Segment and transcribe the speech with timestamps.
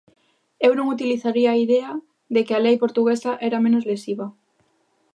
[0.65, 1.91] Eu non utilizaría a idea
[2.33, 4.27] de que a lei portuguesa era menos lesiva.